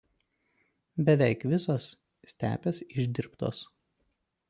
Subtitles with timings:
[1.09, 1.91] Beveik visos
[2.35, 3.65] stepės išdirbtos.